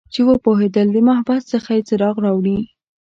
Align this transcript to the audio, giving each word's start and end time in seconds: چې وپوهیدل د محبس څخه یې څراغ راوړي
چې 0.13 0.19
وپوهیدل 0.29 0.87
د 0.93 0.97
محبس 1.07 1.41
څخه 1.53 1.69
یې 1.77 1.81
څراغ 1.87 2.15
راوړي 2.25 2.59